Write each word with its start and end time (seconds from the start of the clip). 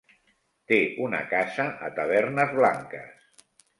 Té 0.71 0.79
una 1.07 1.19
casa 1.33 1.65
a 1.89 1.91
Tavernes 1.99 2.57
Blanques. 2.59 3.45